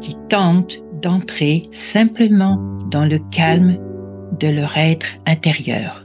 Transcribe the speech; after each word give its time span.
qui 0.00 0.16
tentent 0.28 0.78
d'entrer 1.00 1.68
simplement 1.72 2.56
dans 2.90 3.04
le 3.04 3.18
calme 3.30 3.78
de 4.38 4.48
leur 4.48 4.76
être 4.76 5.06
intérieur. 5.26 6.04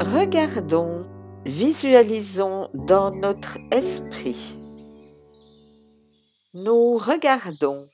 Regardons, 0.00 1.04
visualisons 1.44 2.68
dans 2.74 3.10
notre 3.10 3.58
esprit. 3.72 4.56
Nous 6.54 6.98
regardons 6.98 7.88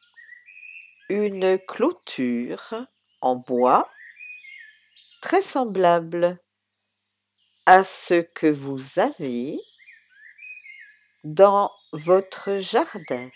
une 1.08 1.58
clôture 1.66 2.74
en 3.20 3.36
bois 3.36 3.88
très 5.20 5.42
semblable 5.42 6.38
à 7.66 7.84
ce 7.84 8.20
que 8.20 8.46
vous 8.46 8.80
avez 8.98 9.58
dans 11.34 11.72
votre 11.92 12.58
jardin. 12.58 13.30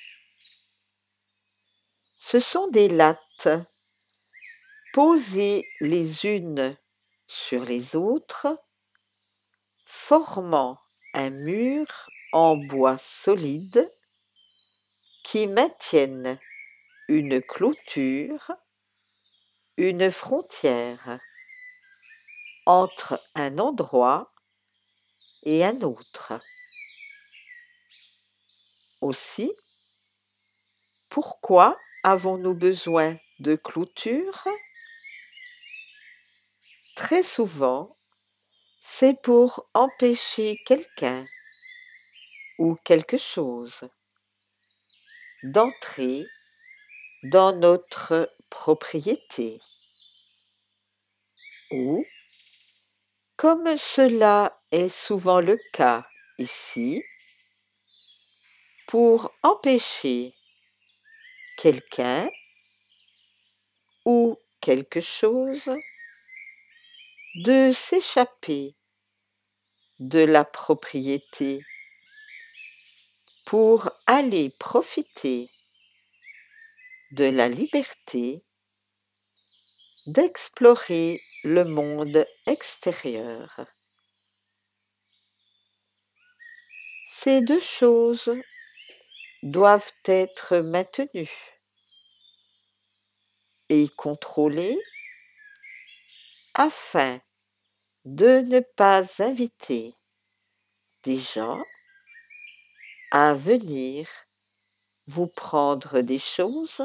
Ce 2.19 2.39
sont 2.39 2.69
des 2.69 2.89
lattes 2.89 3.49
posées 4.93 5.69
les 5.81 6.25
unes 6.25 6.77
sur 7.27 7.65
les 7.65 7.97
autres, 7.97 8.47
formant 9.87 10.79
un 11.15 11.31
mur 11.31 12.09
en 12.33 12.57
bois 12.57 12.97
solide 12.97 13.91
qui 15.25 15.49
maintiennent 15.49 16.39
une 17.09 17.43
clôture, 17.43 18.53
une 19.77 20.13
frontière 20.13 21.19
entre 22.67 23.21
un 23.35 23.59
endroit 23.59 24.31
et 25.43 25.65
un 25.65 25.81
autre. 25.81 26.41
Aussi, 29.01 29.53
pourquoi 31.11 31.79
avons-nous 32.03 32.55
besoin 32.55 33.17
de 33.41 33.55
clôture? 33.57 34.47
Très 36.95 37.23
souvent, 37.23 37.97
c'est 38.81 39.21
pour 39.23 39.67
empêcher 39.75 40.59
quelqu'un 40.67 41.27
ou 42.59 42.77
quelque 42.85 43.19
chose 43.19 43.89
d'entrer 45.43 46.27
dans 47.25 47.53
notre 47.53 48.31
propriété 48.51 49.61
ou, 51.71 52.05
comme 53.37 53.77
cela 53.77 54.61
est 54.71 54.89
souvent 54.89 55.41
le 55.41 55.59
cas 55.73 56.07
ici, 56.39 57.03
pour 58.91 59.33
empêcher 59.45 60.35
quelqu'un 61.57 62.29
ou 64.05 64.37
quelque 64.61 65.01
chose 65.01 65.63
de 67.37 67.71
s'échapper 67.71 68.75
de 70.01 70.19
la 70.19 70.45
propriété 70.45 71.65
pour 73.47 73.89
aller 74.09 74.51
profiter 74.59 75.53
de 77.13 77.27
la 77.27 77.49
liberté 77.49 78.43
d'explorer 80.09 81.23
le 81.45 81.63
monde 81.65 82.27
extérieur. 82.49 83.67
Ces 87.07 87.41
deux 87.41 87.61
choses 87.61 88.35
doivent 89.43 89.93
être 90.05 90.59
maintenues 90.59 91.31
et 93.69 93.89
contrôlées 93.89 94.79
afin 96.55 97.21
de 98.05 98.41
ne 98.41 98.61
pas 98.77 99.03
inviter 99.23 99.95
des 101.05 101.21
gens 101.21 101.63
à 103.11 103.35
venir 103.35 104.09
vous 105.07 105.27
prendre 105.27 106.01
des 106.01 106.19
choses, 106.19 106.83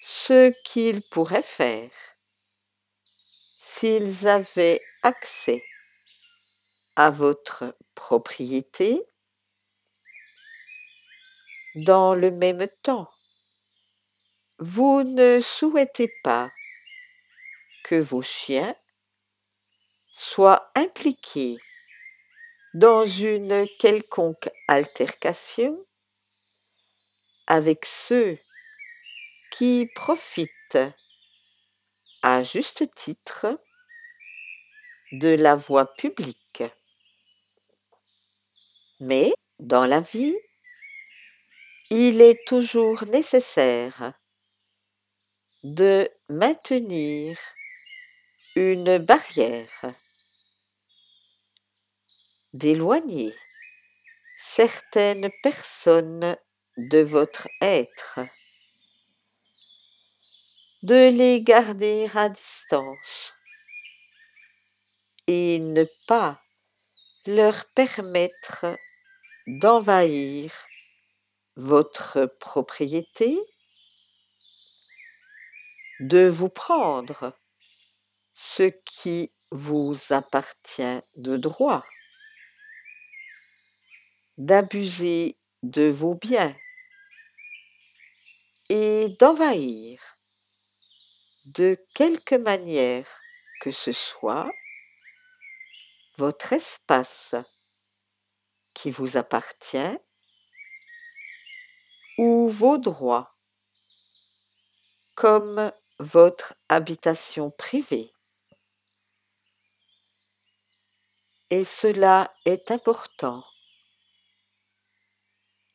ce 0.00 0.50
qu'ils 0.64 1.02
pourraient 1.02 1.42
faire 1.42 1.90
s'ils 3.58 4.26
avaient 4.26 4.80
accès 5.02 5.62
à 6.96 7.10
votre 7.10 7.76
propriété 7.94 9.04
dans 11.74 12.14
le 12.14 12.30
même 12.30 12.68
temps. 12.82 13.10
Vous 14.58 15.02
ne 15.02 15.40
souhaitez 15.40 16.10
pas 16.22 16.50
que 17.84 17.96
vos 17.96 18.22
chiens 18.22 18.74
soient 20.10 20.70
impliqués 20.74 21.58
dans 22.74 23.04
une 23.04 23.66
quelconque 23.78 24.48
altercation 24.68 25.84
avec 27.46 27.84
ceux 27.84 28.38
qui 29.50 29.88
profitent 29.94 30.78
à 32.22 32.42
juste 32.42 32.94
titre 32.94 33.58
de 35.12 35.28
la 35.28 35.54
voie 35.54 35.92
publique. 35.94 36.62
Mais 39.00 39.32
dans 39.58 39.84
la 39.84 40.00
vie, 40.00 40.36
il 41.94 42.22
est 42.22 42.42
toujours 42.46 43.04
nécessaire 43.08 44.14
de 45.62 46.10
maintenir 46.30 47.38
une 48.56 48.96
barrière, 48.96 49.94
d'éloigner 52.54 53.34
certaines 54.38 55.30
personnes 55.42 56.34
de 56.78 57.00
votre 57.00 57.46
être, 57.60 58.20
de 60.82 61.10
les 61.10 61.42
garder 61.42 62.08
à 62.14 62.30
distance 62.30 63.34
et 65.26 65.58
ne 65.58 65.84
pas 66.06 66.40
leur 67.26 67.66
permettre 67.74 68.78
d'envahir 69.46 70.50
votre 71.56 72.26
propriété, 72.40 73.38
de 76.00 76.26
vous 76.26 76.48
prendre 76.48 77.36
ce 78.32 78.72
qui 78.84 79.30
vous 79.50 79.96
appartient 80.10 81.00
de 81.16 81.36
droit, 81.36 81.84
d'abuser 84.38 85.36
de 85.62 85.88
vos 85.88 86.14
biens 86.14 86.56
et 88.68 89.10
d'envahir 89.20 90.00
de 91.44 91.76
quelque 91.94 92.34
manière 92.34 93.06
que 93.60 93.70
ce 93.70 93.92
soit 93.92 94.50
votre 96.16 96.52
espace 96.52 97.34
qui 98.74 98.90
vous 98.90 99.16
appartient 99.16 99.98
ou 102.18 102.48
vos 102.48 102.78
droits 102.78 103.30
comme 105.14 105.72
votre 105.98 106.54
habitation 106.68 107.50
privée. 107.50 108.12
Et 111.50 111.64
cela 111.64 112.34
est 112.44 112.70
important. 112.70 113.44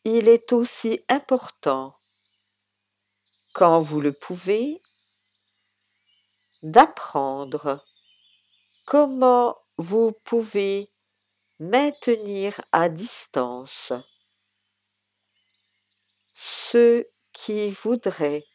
Il 0.04 0.28
est 0.28 0.54
aussi 0.54 1.04
important, 1.10 2.00
quand 3.54 3.80
vous 3.80 4.02
le 4.02 4.14
pouvez, 4.14 4.82
d'apprendre 6.64 7.86
comment 8.86 9.58
vous 9.78 10.14
pouvez 10.24 10.90
maintenir 11.60 12.60
à 12.72 12.90
distance 12.90 13.94
ceux 16.40 17.10
qui 17.34 17.72
voudraient 17.72 18.46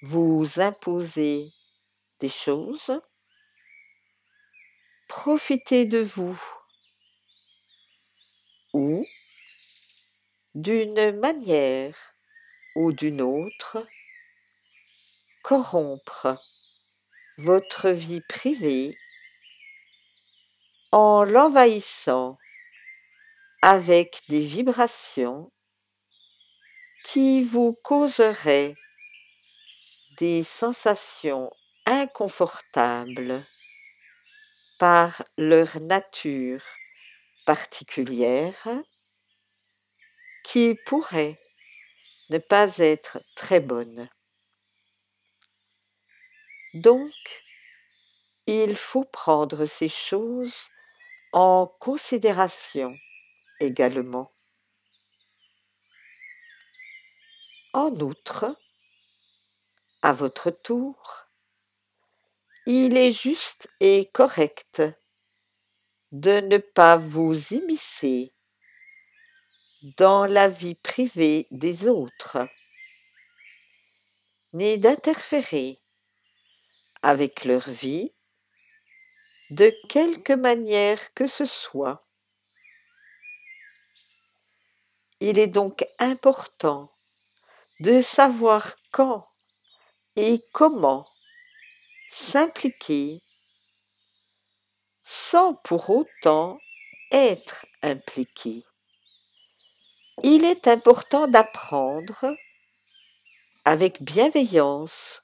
vous 0.00 0.46
imposer 0.56 1.52
des 2.20 2.30
choses, 2.30 3.02
profiter 5.06 5.84
de 5.84 5.98
vous 5.98 6.42
ou 8.72 9.04
d'une 10.54 11.12
manière 11.18 12.14
ou 12.74 12.94
d'une 12.94 13.20
autre 13.20 13.86
corrompre 15.42 16.42
votre 17.36 17.90
vie 17.90 18.22
privée 18.22 18.96
en 20.90 21.22
l'envahissant 21.24 22.38
avec 23.60 24.22
des 24.30 24.40
vibrations 24.40 25.52
qui 27.04 27.42
vous 27.42 27.72
causeraient 27.82 28.74
des 30.18 30.42
sensations 30.44 31.50
inconfortables 31.86 33.46
par 34.78 35.22
leur 35.36 35.80
nature 35.80 36.62
particulière 37.46 38.68
qui 40.44 40.74
pourrait 40.86 41.38
ne 42.30 42.38
pas 42.38 42.78
être 42.78 43.22
très 43.34 43.60
bonne. 43.60 44.08
Donc, 46.74 47.12
il 48.46 48.76
faut 48.76 49.04
prendre 49.04 49.66
ces 49.66 49.88
choses 49.88 50.54
en 51.32 51.66
considération 51.78 52.96
également. 53.60 54.30
En 57.80 57.94
outre, 58.00 58.58
à 60.02 60.12
votre 60.12 60.50
tour, 60.50 61.28
il 62.66 62.96
est 62.96 63.12
juste 63.12 63.68
et 63.78 64.10
correct 64.12 64.82
de 66.10 66.40
ne 66.40 66.58
pas 66.58 66.96
vous 66.96 67.36
immiscer 67.54 68.34
dans 69.96 70.26
la 70.26 70.48
vie 70.48 70.74
privée 70.74 71.46
des 71.52 71.86
autres, 71.86 72.48
ni 74.54 74.76
d'interférer 74.78 75.80
avec 77.02 77.44
leur 77.44 77.70
vie 77.70 78.12
de 79.50 79.72
quelque 79.88 80.32
manière 80.32 81.14
que 81.14 81.28
ce 81.28 81.46
soit. 81.46 82.04
Il 85.20 85.38
est 85.38 85.46
donc 85.46 85.86
important 86.00 86.92
de 87.80 88.02
savoir 88.02 88.74
quand 88.90 89.26
et 90.16 90.44
comment 90.52 91.08
s'impliquer 92.10 93.22
sans 95.02 95.54
pour 95.54 95.88
autant 95.90 96.58
être 97.12 97.66
impliqué. 97.82 98.64
Il 100.22 100.44
est 100.44 100.66
important 100.66 101.28
d'apprendre 101.28 102.34
avec 103.64 104.02
bienveillance 104.02 105.22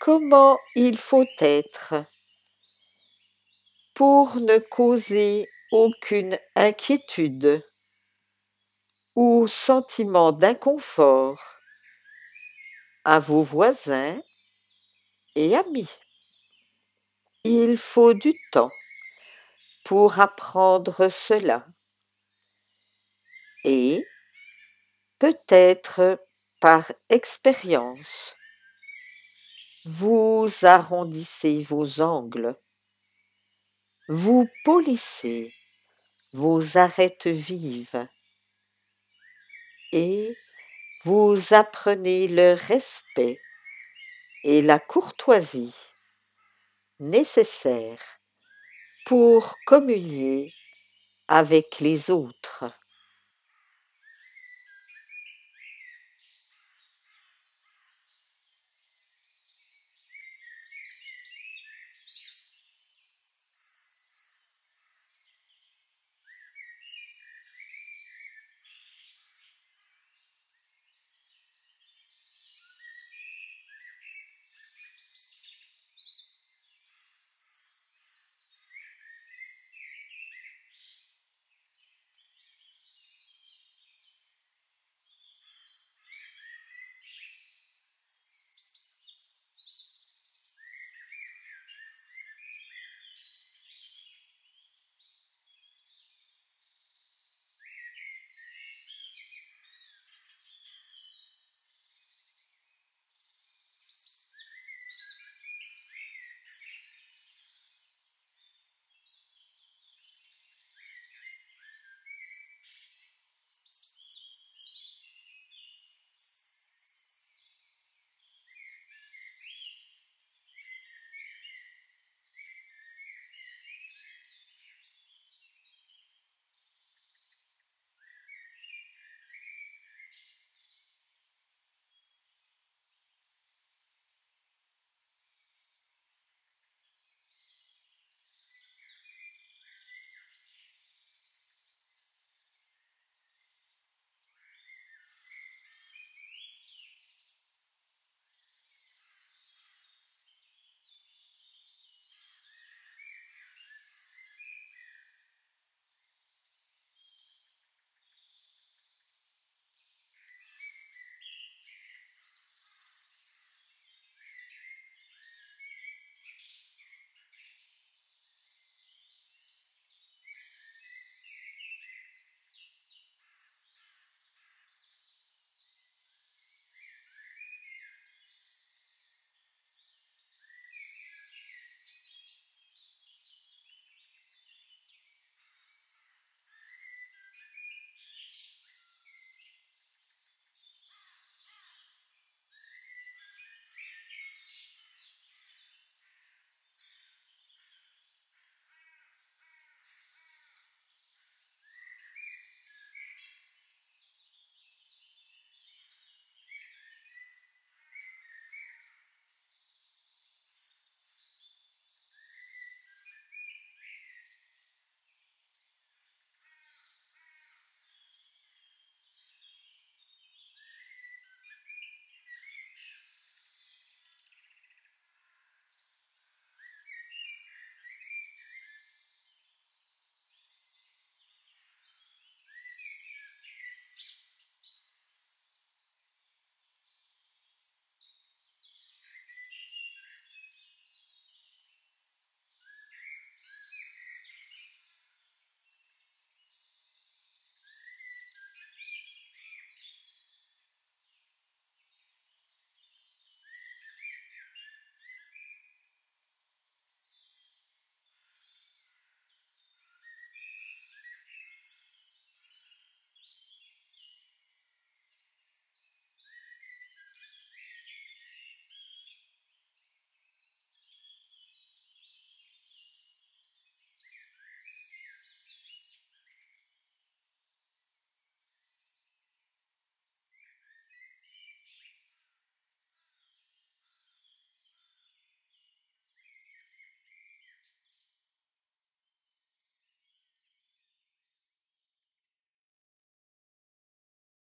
comment 0.00 0.58
il 0.76 0.98
faut 0.98 1.26
être 1.40 2.04
pour 3.94 4.36
ne 4.36 4.58
causer 4.58 5.48
aucune 5.72 6.38
inquiétude 6.54 7.64
ou 9.20 9.48
sentiment 9.48 10.30
d'inconfort 10.30 11.42
à 13.02 13.18
vos 13.18 13.42
voisins 13.42 14.22
et 15.34 15.56
amis. 15.56 15.90
Il 17.42 17.76
faut 17.76 18.14
du 18.14 18.32
temps 18.52 18.70
pour 19.84 20.20
apprendre 20.20 21.08
cela 21.08 21.66
et 23.64 24.06
peut-être 25.18 26.24
par 26.60 26.84
expérience, 27.08 28.36
vous 29.84 30.46
arrondissez 30.62 31.64
vos 31.64 32.00
angles, 32.00 32.56
vous 34.06 34.48
polissez 34.62 35.52
vos 36.32 36.76
arêtes 36.76 37.26
vives 37.26 38.06
et 39.92 40.36
vous 41.04 41.36
apprenez 41.52 42.28
le 42.28 42.54
respect 42.54 43.40
et 44.44 44.62
la 44.62 44.78
courtoisie 44.78 45.74
nécessaires 47.00 48.18
pour 49.06 49.56
communier 49.66 50.54
avec 51.28 51.80
les 51.80 52.10
autres. 52.10 52.64